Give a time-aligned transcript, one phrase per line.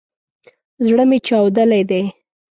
[0.85, 2.03] زړه مي چاودلی دی